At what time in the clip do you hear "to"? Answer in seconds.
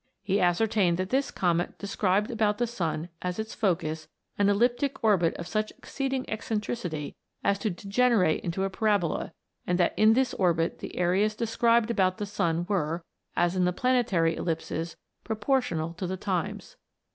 7.59-7.69, 15.93-16.07